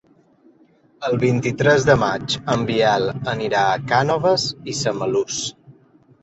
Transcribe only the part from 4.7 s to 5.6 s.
i Samalús.